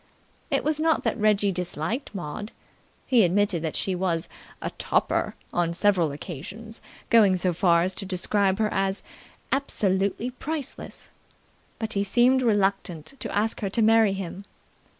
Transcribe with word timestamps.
It 0.49 0.63
was 0.63 0.79
not 0.79 1.03
that 1.03 1.19
Reggie 1.19 1.51
disliked 1.51 2.15
Maud. 2.15 2.51
He 3.05 3.23
admitted 3.23 3.61
that 3.61 3.75
she 3.75 3.93
was 3.93 4.29
a 4.59 4.71
"topper", 4.79 5.35
on 5.53 5.73
several 5.73 6.11
occasions 6.11 6.81
going 7.11 7.37
so 7.37 7.53
far 7.53 7.83
as 7.83 7.93
to 7.93 8.05
describe 8.07 8.57
her 8.57 8.73
as 8.73 9.03
"absolutely 9.51 10.31
priceless". 10.31 11.11
But 11.77 11.93
he 11.93 12.03
seemed 12.03 12.41
reluctant 12.41 13.13
to 13.19 13.31
ask 13.37 13.61
her 13.61 13.69
to 13.69 13.83
marry 13.83 14.13
him. 14.13 14.45